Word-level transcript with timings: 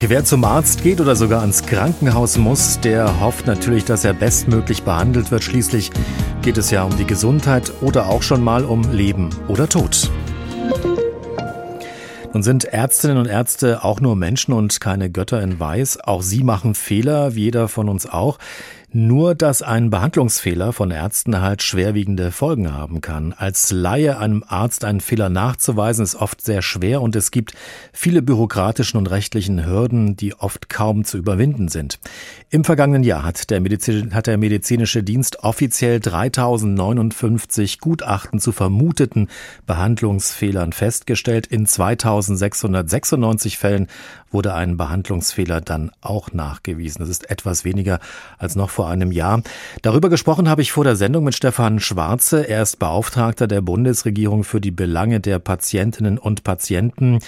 Wer 0.00 0.24
zum 0.24 0.44
Arzt 0.44 0.84
geht 0.84 1.00
oder 1.00 1.16
sogar 1.16 1.40
ans 1.40 1.66
Krankenhaus 1.66 2.38
muss, 2.38 2.78
der 2.78 3.18
hofft 3.18 3.48
natürlich, 3.48 3.84
dass 3.84 4.04
er 4.04 4.14
bestmöglich 4.14 4.84
behandelt 4.84 5.32
wird. 5.32 5.42
Schließlich 5.42 5.90
geht 6.40 6.56
es 6.56 6.70
ja 6.70 6.84
um 6.84 6.96
die 6.96 7.04
Gesundheit 7.04 7.72
oder 7.80 8.06
auch 8.06 8.22
schon 8.22 8.44
mal 8.44 8.64
um 8.64 8.92
Leben 8.92 9.30
oder 9.48 9.68
Tod. 9.68 10.08
Nun 12.32 12.44
sind 12.44 12.64
Ärztinnen 12.64 13.16
und 13.16 13.26
Ärzte 13.26 13.82
auch 13.82 14.00
nur 14.00 14.14
Menschen 14.14 14.54
und 14.54 14.80
keine 14.80 15.10
Götter 15.10 15.42
in 15.42 15.58
Weiß. 15.58 15.98
Auch 16.04 16.22
sie 16.22 16.44
machen 16.44 16.76
Fehler, 16.76 17.34
wie 17.34 17.44
jeder 17.44 17.66
von 17.66 17.88
uns 17.88 18.08
auch. 18.08 18.38
Nur, 18.90 19.34
dass 19.34 19.60
ein 19.60 19.90
Behandlungsfehler 19.90 20.72
von 20.72 20.90
Ärzten 20.90 21.42
halt 21.42 21.62
schwerwiegende 21.62 22.30
Folgen 22.32 22.72
haben 22.72 23.02
kann. 23.02 23.34
Als 23.34 23.70
Laie 23.70 24.16
einem 24.16 24.42
Arzt 24.48 24.82
einen 24.82 25.02
Fehler 25.02 25.28
nachzuweisen, 25.28 26.02
ist 26.02 26.14
oft 26.14 26.40
sehr 26.40 26.62
schwer 26.62 27.02
und 27.02 27.14
es 27.14 27.30
gibt 27.30 27.52
viele 27.92 28.22
bürokratischen 28.22 28.96
und 28.96 29.10
rechtlichen 29.10 29.66
Hürden, 29.66 30.16
die 30.16 30.34
oft 30.34 30.70
kaum 30.70 31.04
zu 31.04 31.18
überwinden 31.18 31.68
sind. 31.68 31.98
Im 32.50 32.64
vergangenen 32.64 33.02
Jahr 33.02 33.24
hat 33.24 33.50
der, 33.50 33.60
Medizin, 33.60 34.14
hat 34.14 34.26
der 34.26 34.38
medizinische 34.38 35.02
Dienst 35.02 35.44
offiziell 35.44 36.00
3059 36.00 37.78
Gutachten 37.78 38.40
zu 38.40 38.52
vermuteten 38.52 39.28
Behandlungsfehlern 39.66 40.72
festgestellt. 40.72 41.46
In 41.46 41.66
2696 41.66 43.58
Fällen 43.58 43.86
wurde 44.30 44.54
ein 44.54 44.78
Behandlungsfehler 44.78 45.60
dann 45.60 45.90
auch 46.00 46.32
nachgewiesen. 46.32 47.00
Das 47.00 47.10
ist 47.10 47.30
etwas 47.30 47.66
weniger 47.66 48.00
als 48.38 48.56
noch 48.56 48.70
vor 48.70 48.88
einem 48.88 49.12
Jahr. 49.12 49.42
Darüber 49.82 50.08
gesprochen 50.08 50.48
habe 50.48 50.62
ich 50.62 50.72
vor 50.72 50.84
der 50.84 50.96
Sendung 50.96 51.24
mit 51.24 51.34
Stefan 51.34 51.80
Schwarze. 51.80 52.48
Er 52.48 52.62
ist 52.62 52.78
Beauftragter 52.78 53.46
der 53.46 53.60
Bundesregierung 53.60 54.42
für 54.42 54.62
die 54.62 54.70
Belange 54.70 55.20
der 55.20 55.38
Patientinnen 55.38 56.16
und 56.16 56.44
Patienten. 56.44 57.18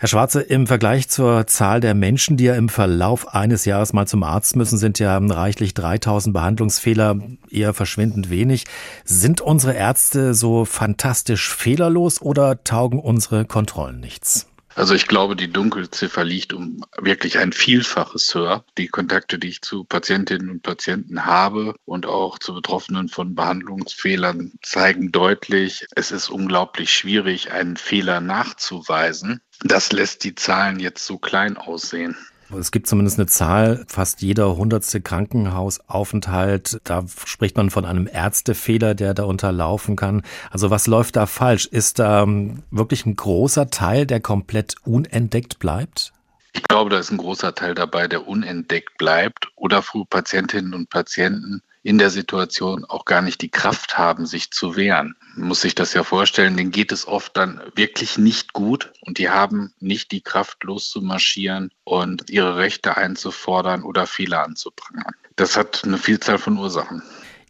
Herr 0.00 0.08
Schwarze, 0.08 0.40
im 0.40 0.66
Vergleich 0.66 1.10
zur 1.10 1.46
Zahl 1.46 1.80
der 1.80 1.92
Menschen, 1.92 2.38
die 2.38 2.44
ja 2.44 2.54
im 2.54 2.70
Verlauf 2.70 3.34
eines 3.34 3.66
Jahres 3.66 3.92
mal 3.92 4.06
zum 4.06 4.22
Arzt 4.22 4.56
müssen, 4.56 4.78
sind 4.78 4.98
ja 4.98 5.18
reichlich 5.18 5.74
3000 5.74 6.32
Behandlungsfehler 6.32 7.18
eher 7.50 7.74
verschwindend 7.74 8.30
wenig. 8.30 8.64
Sind 9.04 9.42
unsere 9.42 9.74
Ärzte 9.74 10.32
so 10.32 10.64
fantastisch 10.64 11.54
fehlerlos 11.54 12.22
oder 12.22 12.64
taugen 12.64 12.98
unsere 12.98 13.44
Kontrollen 13.44 14.00
nichts? 14.00 14.49
Also 14.74 14.94
ich 14.94 15.08
glaube, 15.08 15.36
die 15.36 15.52
Dunkelziffer 15.52 16.24
liegt 16.24 16.52
um 16.52 16.84
wirklich 16.96 17.38
ein 17.38 17.52
Vielfaches 17.52 18.34
höher. 18.34 18.64
Die 18.78 18.88
Kontakte, 18.88 19.38
die 19.38 19.48
ich 19.48 19.62
zu 19.62 19.84
Patientinnen 19.84 20.48
und 20.48 20.62
Patienten 20.62 21.26
habe 21.26 21.74
und 21.84 22.06
auch 22.06 22.38
zu 22.38 22.54
Betroffenen 22.54 23.08
von 23.08 23.34
Behandlungsfehlern 23.34 24.52
zeigen 24.62 25.12
deutlich, 25.12 25.86
es 25.96 26.12
ist 26.12 26.30
unglaublich 26.30 26.92
schwierig, 26.92 27.52
einen 27.52 27.76
Fehler 27.76 28.20
nachzuweisen. 28.20 29.40
Das 29.62 29.92
lässt 29.92 30.24
die 30.24 30.34
Zahlen 30.34 30.80
jetzt 30.80 31.04
so 31.04 31.18
klein 31.18 31.56
aussehen. 31.56 32.16
Es 32.58 32.72
gibt 32.72 32.86
zumindest 32.86 33.18
eine 33.18 33.26
Zahl, 33.26 33.84
fast 33.88 34.22
jeder 34.22 34.56
hundertste 34.56 35.00
Krankenhausaufenthalt, 35.00 36.80
da 36.84 37.04
spricht 37.24 37.56
man 37.56 37.70
von 37.70 37.84
einem 37.84 38.08
Ärztefehler, 38.12 38.94
der 38.94 39.14
da 39.14 39.24
unterlaufen 39.24 39.96
kann. 39.96 40.22
Also 40.50 40.70
was 40.70 40.86
läuft 40.86 41.16
da 41.16 41.26
falsch? 41.26 41.66
Ist 41.66 41.98
da 41.98 42.22
ähm, 42.22 42.62
wirklich 42.70 43.06
ein 43.06 43.16
großer 43.16 43.70
Teil, 43.70 44.06
der 44.06 44.20
komplett 44.20 44.74
unentdeckt 44.84 45.58
bleibt? 45.58 46.12
Ich 46.52 46.64
glaube, 46.64 46.90
da 46.90 46.98
ist 46.98 47.12
ein 47.12 47.18
großer 47.18 47.54
Teil 47.54 47.74
dabei, 47.74 48.08
der 48.08 48.26
unentdeckt 48.26 48.98
bleibt 48.98 49.48
oder 49.54 49.82
früh 49.82 50.04
Patientinnen 50.04 50.74
und 50.74 50.90
Patienten 50.90 51.62
in 51.82 51.98
der 51.98 52.10
Situation 52.10 52.84
auch 52.84 53.04
gar 53.04 53.22
nicht 53.22 53.40
die 53.40 53.50
Kraft 53.50 53.96
haben, 53.96 54.26
sich 54.26 54.50
zu 54.50 54.76
wehren. 54.76 55.16
Man 55.36 55.48
muss 55.48 55.62
sich 55.62 55.74
das 55.74 55.94
ja 55.94 56.04
vorstellen, 56.04 56.56
denen 56.56 56.72
geht 56.72 56.92
es 56.92 57.06
oft 57.06 57.36
dann 57.36 57.60
wirklich 57.74 58.18
nicht 58.18 58.52
gut 58.52 58.92
und 59.00 59.18
die 59.18 59.30
haben 59.30 59.72
nicht 59.78 60.12
die 60.12 60.20
Kraft 60.20 60.62
loszumarschieren 60.64 61.70
und 61.84 62.28
ihre 62.30 62.56
Rechte 62.56 62.96
einzufordern 62.96 63.82
oder 63.82 64.06
Fehler 64.06 64.44
anzuprangern. 64.44 65.14
Das 65.36 65.56
hat 65.56 65.82
eine 65.84 65.98
Vielzahl 65.98 66.38
von 66.38 66.58
Ursachen. 66.58 67.02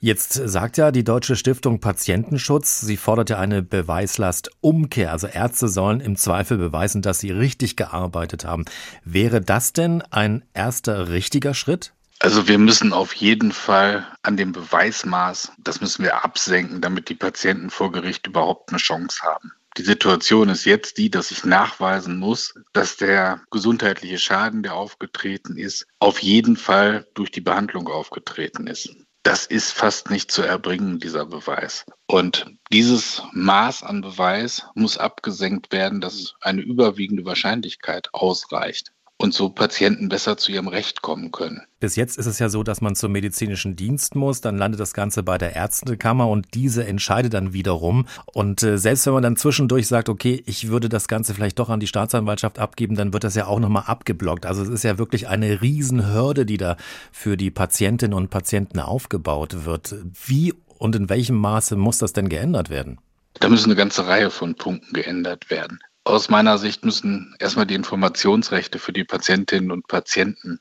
Jetzt 0.03 0.33
sagt 0.33 0.79
ja 0.79 0.93
die 0.93 1.05
Deutsche 1.05 1.37
Stiftung 1.37 1.81
Patientenschutz, 1.81 2.81
sie 2.81 2.97
fordert 2.97 3.29
ja 3.29 3.39
eine 3.39 3.63
Beweislastumkehr. 3.63 5.13
Also 5.13 5.27
Ärzte 5.27 5.69
sollen 5.69 6.01
im 6.01 6.17
Zweifel 6.17 6.57
beweisen, 6.57 7.03
dass 7.03 7.19
sie 7.19 7.31
richtig 7.31 7.77
gearbeitet 7.77 8.47
haben. 8.47 8.65
Wäre 9.05 9.43
das 9.43 9.75
denn 9.75 10.01
ein 10.11 10.43
erster 10.55 11.11
richtiger 11.11 11.53
Schritt? 11.53 11.93
Also 12.23 12.47
wir 12.47 12.59
müssen 12.59 12.93
auf 12.93 13.15
jeden 13.15 13.51
Fall 13.51 14.07
an 14.23 14.37
dem 14.37 14.53
Beweismaß, 14.53 15.53
das 15.57 15.81
müssen 15.81 16.05
wir 16.05 16.23
absenken, 16.23 16.83
damit 16.83 17.09
die 17.09 17.15
Patienten 17.15 17.71
vor 17.71 17.93
Gericht 17.93 18.27
überhaupt 18.27 18.69
eine 18.69 18.79
Chance 18.79 19.23
haben. 19.23 19.53
Die 19.79 19.83
Situation 19.83 20.51
ist 20.51 20.67
jetzt 20.67 20.99
die, 20.99 21.11
dass 21.11 21.31
ich 21.31 21.45
nachweisen 21.45 22.19
muss, 22.19 22.53
dass 22.75 22.99
der 22.99 23.41
gesundheitliche 23.51 24.19
Schaden, 24.19 24.63
der 24.63 24.75
aufgetreten 24.75 25.57
ist, 25.57 25.87
auf 25.99 26.19
jeden 26.19 26.57
Fall 26.57 27.07
durch 27.15 27.31
die 27.31 27.41
Behandlung 27.41 27.89
aufgetreten 27.89 28.67
ist. 28.67 28.91
Das 29.23 29.47
ist 29.47 29.73
fast 29.73 30.11
nicht 30.11 30.31
zu 30.31 30.43
erbringen, 30.43 30.99
dieser 30.99 31.25
Beweis. 31.25 31.87
Und 32.07 32.55
dieses 32.71 33.23
Maß 33.33 33.83
an 33.83 34.03
Beweis 34.03 34.67
muss 34.75 34.99
abgesenkt 34.99 35.73
werden, 35.73 36.03
dass 36.03 36.35
eine 36.43 36.61
überwiegende 36.61 37.25
Wahrscheinlichkeit 37.25 38.11
ausreicht 38.13 38.93
und 39.21 39.35
so 39.35 39.51
Patienten 39.51 40.09
besser 40.09 40.39
zu 40.39 40.51
ihrem 40.51 40.67
Recht 40.67 41.03
kommen 41.03 41.31
können. 41.31 41.61
Bis 41.79 41.95
jetzt 41.95 42.17
ist 42.17 42.27
es 42.27 42.39
ja 42.39 42.49
so, 42.49 42.63
dass 42.63 42.81
man 42.81 42.97
zum 42.97 43.13
medizinischen 43.13 43.77
Dienst 43.77 44.15
muss, 44.15 44.41
dann 44.41 44.57
landet 44.57 44.81
das 44.81 44.95
Ganze 44.95 45.23
bei 45.23 45.37
der 45.37 45.55
Ärztekammer 45.55 46.27
und 46.29 46.55
diese 46.55 46.87
entscheidet 46.87 47.35
dann 47.35 47.53
wiederum. 47.53 48.07
Und 48.33 48.63
äh, 48.63 48.79
selbst 48.79 49.07
wenn 49.07 49.13
man 49.13 49.23
dann 49.23 49.37
zwischendurch 49.37 49.89
sagt, 49.89 50.09
okay, 50.09 50.43
ich 50.47 50.69
würde 50.69 50.89
das 50.89 51.07
Ganze 51.07 51.35
vielleicht 51.35 51.59
doch 51.59 51.69
an 51.69 51.81
die 51.81 51.87
Staatsanwaltschaft 51.87 52.59
abgeben, 52.59 52.97
dann 52.97 53.13
wird 53.13 53.25
das 53.25 53.35
ja 53.35 53.47
auch 53.47 53.61
nochmal 53.61 53.85
abgeblockt. 53.87 54.47
Also 54.47 54.63
es 54.63 54.69
ist 54.71 54.85
ja 54.85 54.99
wirklich 54.99 55.29
eine 55.29 55.61
Riesenhürde, 55.61 56.47
die 56.47 56.57
da 56.57 56.77
für 57.13 57.37
die 57.37 57.51
Patientinnen 57.51 58.17
und 58.17 58.31
Patienten 58.31 58.81
aufgebaut 58.81 59.65
wird. 59.67 59.97
Wie 60.25 60.55
und 60.79 60.97
in 60.97 61.11
welchem 61.11 61.37
Maße 61.37 61.77
muss 61.77 61.99
das 61.99 62.15
denn 62.15 62.31
geändert 62.31 62.71
werden? 62.71 62.99
Da 63.35 63.49
müssen 63.49 63.67
eine 63.67 63.77
ganze 63.77 64.07
Reihe 64.07 64.31
von 64.31 64.55
Punkten 64.55 64.95
geändert 64.95 65.51
werden. 65.51 65.79
Aus 66.11 66.29
meiner 66.29 66.59
Sicht 66.59 66.85
müssen 66.85 67.37
erstmal 67.39 67.67
die 67.67 67.77
Informationsrechte 67.77 68.81
für 68.81 68.93
die 68.93 69.05
Patientinnen 69.05 69.71
und 69.71 69.87
Patienten 69.87 70.59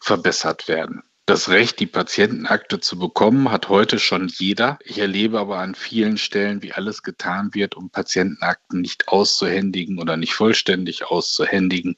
verbessert 0.00 0.68
werden. 0.68 1.02
Das 1.26 1.48
Recht, 1.48 1.80
die 1.80 1.86
Patientenakte 1.86 2.78
zu 2.78 2.96
bekommen, 2.96 3.50
hat 3.50 3.68
heute 3.68 3.98
schon 3.98 4.28
jeder. 4.28 4.78
Ich 4.84 4.98
erlebe 4.98 5.40
aber 5.40 5.58
an 5.58 5.74
vielen 5.74 6.18
Stellen, 6.18 6.62
wie 6.62 6.72
alles 6.72 7.02
getan 7.02 7.52
wird, 7.52 7.74
um 7.74 7.90
Patientenakten 7.90 8.80
nicht 8.80 9.08
auszuhändigen 9.08 9.98
oder 9.98 10.16
nicht 10.16 10.34
vollständig 10.34 11.04
auszuhändigen 11.04 11.96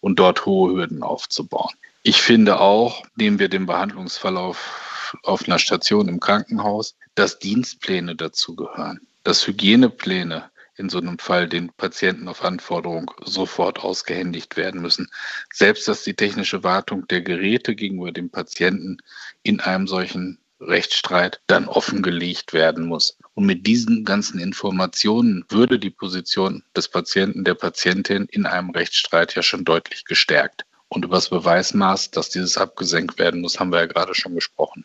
und 0.00 0.18
dort 0.18 0.44
hohe 0.44 0.74
Hürden 0.74 1.02
aufzubauen. 1.02 1.72
Ich 2.02 2.20
finde 2.20 2.60
auch, 2.60 3.02
nehmen 3.16 3.38
wir 3.38 3.48
den 3.48 3.64
Behandlungsverlauf 3.64 5.16
auf 5.22 5.46
einer 5.46 5.58
Station 5.58 6.06
im 6.06 6.20
Krankenhaus, 6.20 6.96
dass 7.14 7.38
Dienstpläne 7.38 8.14
dazugehören, 8.14 9.00
dass 9.24 9.46
Hygienepläne 9.46 10.51
in 10.76 10.88
so 10.88 10.98
einem 10.98 11.18
Fall 11.18 11.48
den 11.48 11.70
Patienten 11.72 12.28
auf 12.28 12.44
Anforderung 12.44 13.10
sofort 13.24 13.80
ausgehändigt 13.80 14.56
werden 14.56 14.80
müssen. 14.80 15.10
Selbst 15.52 15.86
dass 15.88 16.04
die 16.04 16.14
technische 16.14 16.62
Wartung 16.64 17.06
der 17.08 17.20
Geräte 17.20 17.74
gegenüber 17.74 18.12
dem 18.12 18.30
Patienten 18.30 18.98
in 19.42 19.60
einem 19.60 19.86
solchen 19.86 20.38
Rechtsstreit 20.60 21.40
dann 21.46 21.66
offengelegt 21.66 22.52
werden 22.52 22.86
muss. 22.86 23.18
Und 23.34 23.46
mit 23.46 23.66
diesen 23.66 24.04
ganzen 24.04 24.38
Informationen 24.38 25.44
würde 25.48 25.78
die 25.78 25.90
Position 25.90 26.62
des 26.76 26.88
Patienten, 26.88 27.44
der 27.44 27.54
Patientin 27.54 28.26
in 28.30 28.46
einem 28.46 28.70
Rechtsstreit 28.70 29.34
ja 29.34 29.42
schon 29.42 29.64
deutlich 29.64 30.04
gestärkt. 30.04 30.64
Und 30.88 31.04
über 31.04 31.16
das 31.16 31.30
Beweismaß, 31.30 32.10
dass 32.10 32.28
dieses 32.28 32.58
abgesenkt 32.58 33.18
werden 33.18 33.40
muss, 33.40 33.58
haben 33.58 33.72
wir 33.72 33.80
ja 33.80 33.86
gerade 33.86 34.14
schon 34.14 34.34
gesprochen. 34.34 34.84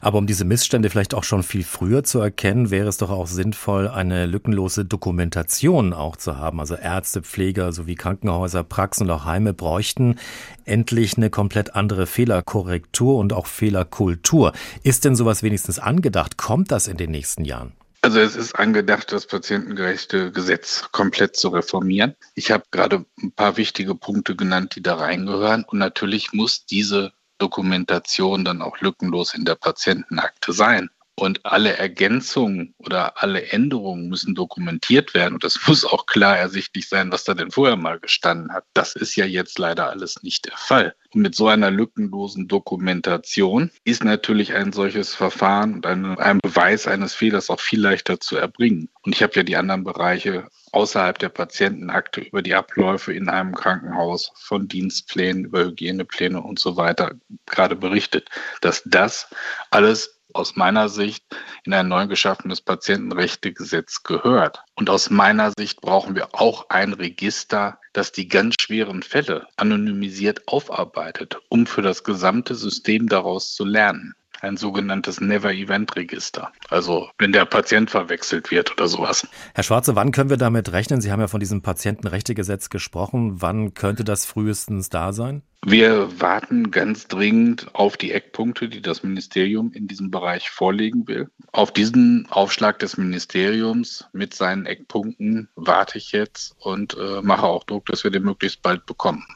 Aber 0.00 0.18
um 0.18 0.26
diese 0.26 0.44
Missstände 0.44 0.90
vielleicht 0.90 1.14
auch 1.14 1.24
schon 1.24 1.42
viel 1.42 1.64
früher 1.64 2.04
zu 2.04 2.20
erkennen, 2.20 2.70
wäre 2.70 2.88
es 2.88 2.98
doch 2.98 3.10
auch 3.10 3.26
sinnvoll, 3.26 3.88
eine 3.88 4.26
lückenlose 4.26 4.84
Dokumentation 4.84 5.92
auch 5.92 6.16
zu 6.16 6.38
haben. 6.38 6.60
Also 6.60 6.74
Ärzte, 6.74 7.22
Pfleger 7.22 7.72
sowie 7.72 7.94
Krankenhäuser, 7.94 8.64
Praxen 8.64 9.04
und 9.04 9.10
auch 9.10 9.24
Heime 9.24 9.54
bräuchten 9.54 10.16
endlich 10.64 11.16
eine 11.16 11.30
komplett 11.30 11.74
andere 11.74 12.06
Fehlerkorrektur 12.06 13.16
und 13.16 13.32
auch 13.32 13.46
Fehlerkultur. 13.46 14.52
Ist 14.82 15.04
denn 15.04 15.16
sowas 15.16 15.42
wenigstens 15.42 15.78
angedacht? 15.78 16.36
Kommt 16.36 16.70
das 16.70 16.88
in 16.88 16.96
den 16.96 17.10
nächsten 17.10 17.44
Jahren? 17.44 17.72
Also 18.04 18.20
es 18.20 18.36
ist 18.36 18.54
angedacht, 18.54 19.12
das 19.12 19.26
patientengerechte 19.26 20.30
Gesetz 20.30 20.90
komplett 20.92 21.36
zu 21.36 21.48
reformieren. 21.48 22.14
Ich 22.34 22.50
habe 22.50 22.64
gerade 22.70 23.06
ein 23.22 23.32
paar 23.32 23.56
wichtige 23.56 23.94
Punkte 23.94 24.36
genannt, 24.36 24.76
die 24.76 24.82
da 24.82 24.96
reingehören. 24.96 25.64
Und 25.64 25.78
natürlich 25.78 26.34
muss 26.34 26.66
diese 26.66 27.14
Dokumentation 27.38 28.44
dann 28.44 28.62
auch 28.62 28.80
lückenlos 28.80 29.34
in 29.34 29.44
der 29.44 29.56
Patientenakte 29.56 30.52
sein. 30.52 30.90
Und 31.16 31.46
alle 31.46 31.76
Ergänzungen 31.76 32.74
oder 32.78 33.22
alle 33.22 33.50
Änderungen 33.50 34.08
müssen 34.08 34.34
dokumentiert 34.34 35.14
werden. 35.14 35.34
Und 35.34 35.44
es 35.44 35.58
muss 35.66 35.84
auch 35.84 36.06
klar 36.06 36.36
ersichtlich 36.36 36.88
sein, 36.88 37.12
was 37.12 37.24
da 37.24 37.34
denn 37.34 37.50
vorher 37.50 37.76
mal 37.76 38.00
gestanden 38.00 38.52
hat. 38.52 38.64
Das 38.74 38.96
ist 38.96 39.14
ja 39.14 39.24
jetzt 39.24 39.58
leider 39.58 39.90
alles 39.90 40.22
nicht 40.22 40.46
der 40.46 40.56
Fall. 40.56 40.94
Und 41.14 41.22
mit 41.22 41.34
so 41.36 41.46
einer 41.46 41.70
lückenlosen 41.70 42.48
Dokumentation 42.48 43.70
ist 43.84 44.02
natürlich 44.02 44.54
ein 44.54 44.72
solches 44.72 45.14
Verfahren 45.14 45.74
und 45.74 45.86
ein, 45.86 46.18
ein 46.18 46.40
Beweis 46.40 46.88
eines 46.88 47.14
Fehlers 47.14 47.50
auch 47.50 47.60
viel 47.60 47.80
leichter 47.80 48.18
zu 48.18 48.36
erbringen. 48.36 48.88
Und 49.02 49.14
ich 49.14 49.22
habe 49.22 49.34
ja 49.36 49.44
die 49.44 49.56
anderen 49.56 49.84
Bereiche 49.84 50.48
außerhalb 50.72 51.16
der 51.18 51.28
Patientenakte 51.28 52.20
über 52.20 52.42
die 52.42 52.54
Abläufe 52.54 53.12
in 53.12 53.28
einem 53.28 53.54
Krankenhaus 53.54 54.32
von 54.34 54.66
Dienstplänen 54.66 55.44
über 55.44 55.64
Hygienepläne 55.64 56.42
und 56.42 56.58
so 56.58 56.76
weiter 56.76 57.12
gerade 57.46 57.76
berichtet, 57.76 58.28
dass 58.60 58.82
das 58.84 59.28
alles 59.70 60.18
aus 60.34 60.56
meiner 60.56 60.88
Sicht 60.88 61.24
in 61.64 61.72
ein 61.72 61.88
neu 61.88 62.06
geschaffenes 62.06 62.60
Patientenrechtegesetz 62.60 64.02
gehört. 64.02 64.62
Und 64.74 64.90
aus 64.90 65.10
meiner 65.10 65.52
Sicht 65.56 65.80
brauchen 65.80 66.14
wir 66.14 66.34
auch 66.34 66.68
ein 66.70 66.92
Register, 66.92 67.78
das 67.92 68.12
die 68.12 68.28
ganz 68.28 68.56
schweren 68.60 69.02
Fälle 69.02 69.46
anonymisiert 69.56 70.46
aufarbeitet, 70.48 71.38
um 71.48 71.66
für 71.66 71.82
das 71.82 72.04
gesamte 72.04 72.54
System 72.54 73.08
daraus 73.08 73.54
zu 73.54 73.64
lernen 73.64 74.14
ein 74.44 74.56
sogenanntes 74.56 75.20
Never-Event-Register. 75.20 76.52
Also 76.70 77.08
wenn 77.18 77.32
der 77.32 77.44
Patient 77.44 77.90
verwechselt 77.90 78.50
wird 78.50 78.72
oder 78.72 78.88
sowas. 78.88 79.26
Herr 79.54 79.64
Schwarze, 79.64 79.96
wann 79.96 80.12
können 80.12 80.30
wir 80.30 80.36
damit 80.36 80.72
rechnen? 80.72 81.00
Sie 81.00 81.10
haben 81.10 81.20
ja 81.20 81.28
von 81.28 81.40
diesem 81.40 81.62
Patientenrechtegesetz 81.62 82.70
gesprochen. 82.70 83.42
Wann 83.42 83.74
könnte 83.74 84.04
das 84.04 84.24
frühestens 84.26 84.88
da 84.90 85.12
sein? 85.12 85.42
Wir 85.66 86.20
warten 86.20 86.70
ganz 86.70 87.08
dringend 87.08 87.74
auf 87.74 87.96
die 87.96 88.12
Eckpunkte, 88.12 88.68
die 88.68 88.82
das 88.82 89.02
Ministerium 89.02 89.72
in 89.72 89.88
diesem 89.88 90.10
Bereich 90.10 90.50
vorlegen 90.50 91.08
will. 91.08 91.30
Auf 91.52 91.72
diesen 91.72 92.26
Aufschlag 92.30 92.78
des 92.80 92.98
Ministeriums 92.98 94.04
mit 94.12 94.34
seinen 94.34 94.66
Eckpunkten 94.66 95.48
warte 95.54 95.96
ich 95.96 96.12
jetzt 96.12 96.54
und 96.58 96.98
äh, 96.98 97.22
mache 97.22 97.46
auch 97.46 97.64
Druck, 97.64 97.86
dass 97.86 98.04
wir 98.04 98.10
den 98.10 98.24
möglichst 98.24 98.60
bald 98.60 98.84
bekommen. 98.84 99.24